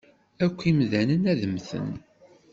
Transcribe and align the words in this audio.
Akk 0.45 0.59
imdanen 0.69 1.23
ad 1.31 1.41
mmten. 1.51 1.89